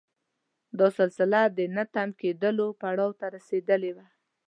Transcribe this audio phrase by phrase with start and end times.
[0.79, 4.05] دا سلسله د نه تم کېدلو پړاو ته رسېدلې وه.